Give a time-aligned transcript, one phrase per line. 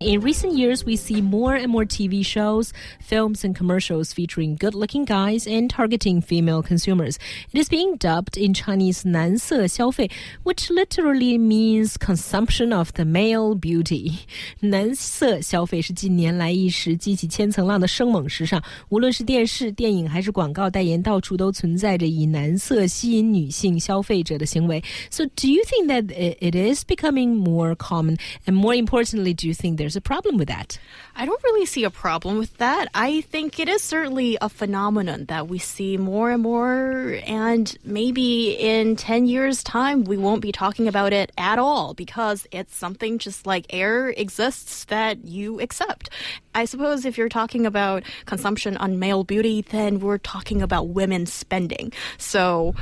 [0.00, 2.70] In recent years, we see more and more TV shows,
[3.00, 7.18] films, and commercials featuring good looking guys and targeting female consumers.
[7.50, 10.10] It is being dubbed in Chinese 男色消费,
[10.44, 14.18] which literally means consumption of the male beauty.
[14.60, 24.84] 男色消费是近年来一时激起千层浪的生猛时尚，无论是电视、电影还是广告代言，到处都存在着以男色吸引女性消费者的行为。
[25.10, 28.18] So, do you think that it is becoming more common?
[28.44, 30.79] And more importantly, do you think there's there's a problem with that.
[31.17, 32.87] I don't really see a problem with that.
[32.93, 38.51] I think it is certainly a phenomenon that we see more and more, and maybe
[38.51, 43.17] in 10 years' time, we won't be talking about it at all because it's something
[43.17, 46.09] just like air exists that you accept.
[46.55, 51.25] I suppose if you're talking about consumption on male beauty, then we're talking about women
[51.25, 51.91] spending.
[52.17, 52.75] So,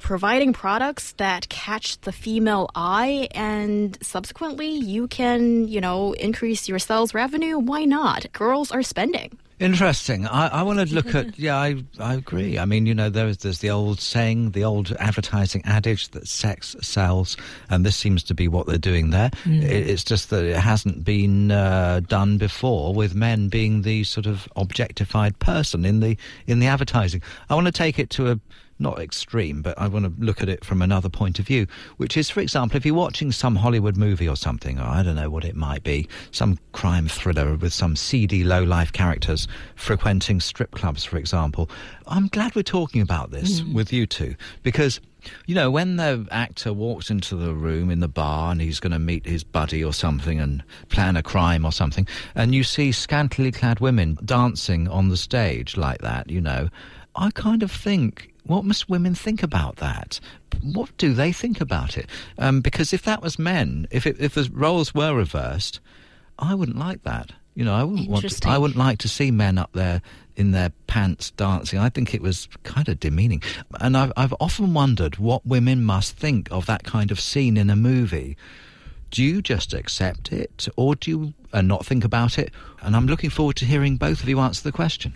[0.00, 6.78] providing products that catch the female eye and subsequently you can, you know, increase your
[6.78, 8.26] sales revenue, why not?
[8.32, 9.38] Girls are spending.
[9.60, 10.26] Interesting.
[10.26, 11.20] I, I want to look at.
[11.40, 12.58] Yeah, I I agree.
[12.58, 16.76] I mean, you know, there's there's the old saying, the old advertising adage that sex
[16.80, 17.36] sells,
[17.68, 19.30] and this seems to be what they're doing there.
[19.44, 19.62] Mm.
[19.62, 24.26] It, it's just that it hasn't been uh, done before, with men being the sort
[24.26, 27.22] of objectified person in the in the advertising.
[27.50, 28.40] I want to take it to a
[28.80, 31.66] not extreme, but I want to look at it from another point of view,
[31.98, 35.16] which is, for example, if you're watching some Hollywood movie or something, or I don't
[35.16, 40.40] know what it might be, some crime thriller with some seedy low life characters frequenting
[40.40, 41.70] strip clubs, for example,
[42.06, 43.74] I'm glad we're talking about this mm.
[43.74, 45.00] with you two because
[45.46, 48.92] you know, when the actor walks into the room in the bar and he's going
[48.92, 52.92] to meet his buddy or something and plan a crime or something, and you see
[52.92, 56.68] scantily clad women dancing on the stage like that, you know,
[57.16, 60.20] I kind of think what must women think about that?
[60.62, 62.08] What do they think about it?
[62.38, 65.80] Um, because if that was men, if it, if the roles were reversed,
[66.38, 67.32] I wouldn't like that.
[67.54, 68.28] You know, I wouldn't want.
[68.28, 70.00] To, I wouldn't like to see men up there
[70.36, 71.78] in their pants dancing.
[71.78, 73.42] I think it was kind of demeaning,
[73.80, 77.68] and I've I've often wondered what women must think of that kind of scene in
[77.68, 78.36] a movie
[79.10, 82.50] do you just accept it or do you uh, not think about it?
[82.82, 85.14] And I'm looking forward to hearing both of you answer the question.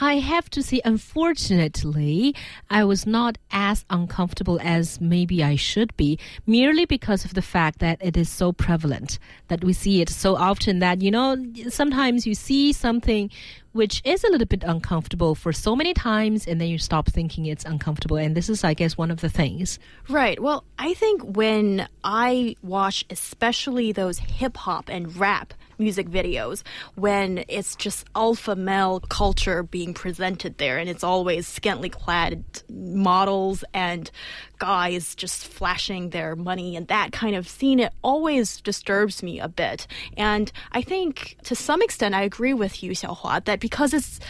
[0.00, 2.34] I have to say, unfortunately,
[2.70, 7.78] I was not as uncomfortable as maybe I should be, merely because of the fact
[7.78, 9.18] that it is so prevalent,
[9.48, 11.36] that we see it so often that, you know,
[11.68, 13.30] sometimes you see something
[13.72, 17.46] which is a little bit uncomfortable for so many times, and then you stop thinking
[17.46, 18.16] it's uncomfortable.
[18.16, 19.80] And this is, I guess, one of the things.
[20.08, 20.40] Right.
[20.40, 26.62] Well, I think when I watch, especially those hip hop and rap music videos
[26.94, 33.64] when it's just alpha male culture being presented there and it's always scantily clad models
[33.72, 34.10] and
[34.58, 37.80] guys just flashing their money and that kind of scene.
[37.80, 39.86] It always disturbs me a bit.
[40.16, 44.20] And i think to some extent i agree with you xiaohua that because it's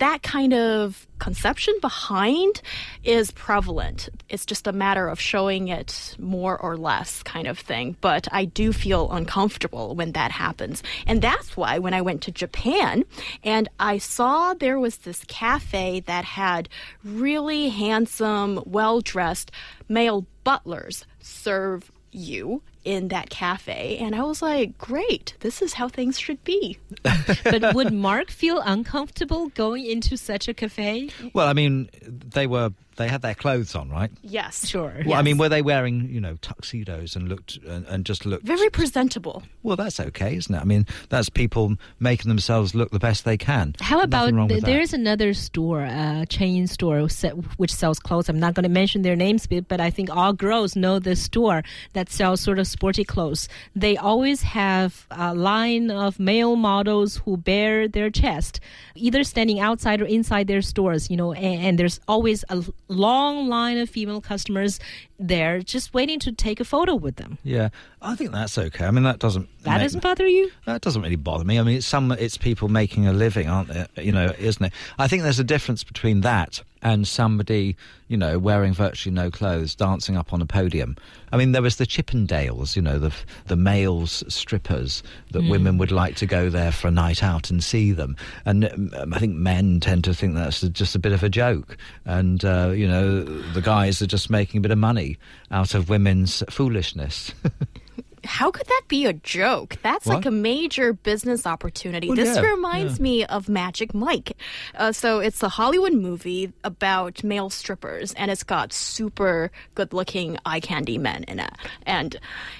[0.00, 2.62] that kind of conception behind
[3.04, 4.08] is prevalent.
[4.28, 7.96] It's just a matter of showing it more or less kind of thing.
[8.00, 10.82] But I do feel uncomfortable when that happens.
[11.06, 13.04] And that's why when I went to Japan
[13.44, 16.68] and I saw there was this cafe that had
[17.04, 19.50] really handsome, well dressed
[19.88, 25.88] male butlers serve you in that cafe and I was like, great, this is how
[25.88, 26.78] things should be.
[27.44, 31.10] but would Mark feel uncomfortable going into such a cafe?
[31.34, 34.10] Well, I mean, they were they had their clothes on, right?
[34.22, 34.92] Yes, sure.
[34.98, 35.18] Well, yes.
[35.18, 38.70] I mean, were they wearing you know tuxedos and looked and, and, just looked very
[38.70, 39.42] presentable?
[39.62, 40.60] Well, that's okay, isn't it?
[40.60, 43.74] I mean, that's people making themselves look the best they can.
[43.80, 47.08] How about there's another store, a uh, chain store
[47.56, 48.28] which sells clothes.
[48.28, 51.62] I'm not going to mention their names, but I think all girls know this store
[51.94, 53.48] that sells sort of sporty clothes.
[53.74, 58.60] They always have a line of male models who bare their chest,
[58.94, 61.10] either standing outside or inside their stores.
[61.10, 64.80] You know, and, and there's always a long line of female customers
[65.18, 67.38] there just waiting to take a photo with them.
[67.42, 67.70] Yeah,
[68.02, 68.84] I think that's okay.
[68.84, 70.50] I mean, that doesn't that make, doesn't bother you.
[70.66, 71.58] That doesn't really bother me.
[71.58, 74.02] I mean, it's some it's people making a living, aren't they?
[74.02, 74.72] You know, isn't it?
[74.98, 77.76] I think there's a difference between that and somebody,
[78.08, 80.96] you know, wearing virtually no clothes, dancing up on a podium.
[81.32, 83.14] I mean, there was the Chippendales, you know, the
[83.46, 85.50] the males strippers that mm.
[85.50, 89.14] women would like to go there for a night out and see them, and um,
[89.14, 92.72] I think men tend to think that's just a bit of a joke, and uh,
[92.74, 93.22] you know,
[93.52, 95.18] the guys are just making a bit of money
[95.50, 97.32] out of women's foolishness.
[98.24, 99.76] how could that be a joke?
[99.82, 100.16] That's What?
[100.16, 102.08] like a major business opportunity.
[102.08, 103.02] Well, this yeah, reminds yeah.
[103.02, 104.36] me of Magic Mike.
[104.74, 110.60] Uh, so it's a Hollywood movie about male strippers, and it's got super good-looking eye
[110.60, 111.52] candy men in it.
[111.86, 112.16] And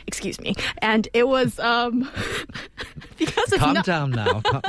[0.06, 2.00] excuse me, and it was um
[3.18, 3.84] because it's Calm not.
[3.84, 4.42] down now.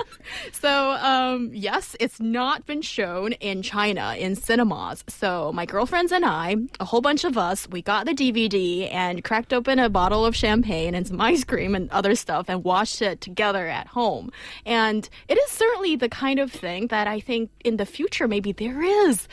[0.54, 5.04] So, um, yes, it's not been shown in China in cinemas.
[5.08, 9.24] So, my girlfriends and I, a whole bunch of us, we got the DVD and
[9.24, 13.01] cracked open a bottle of champagne and some ice cream and other stuff and watched
[13.01, 14.31] it together at home.
[14.66, 18.51] And it is certainly the kind of thing that I think in the future maybe
[18.51, 19.28] there is.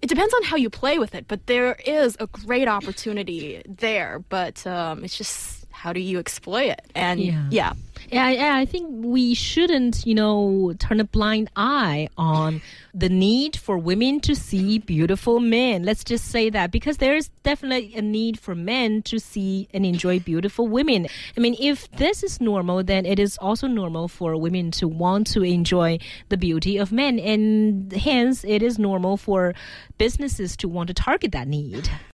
[0.00, 4.20] It depends on how you play with it, but there is a great opportunity there.
[4.28, 6.82] But um, it's just how do you exploit it?
[6.94, 7.46] And Yeah.
[7.50, 7.72] yeah.
[8.12, 12.60] Yeah, I- I think we shouldn't, you know, turn a blind eye on
[12.94, 15.82] the need for women to see beautiful men.
[15.84, 20.20] Let's just say that because there's definitely a need for men to see and enjoy
[20.20, 21.06] beautiful women.
[21.36, 25.26] I mean, if this is normal, then it is also normal for women to want
[25.34, 25.98] to enjoy
[26.28, 29.54] the beauty of men, and hence it is normal for
[29.98, 31.90] businesses to want to target that need.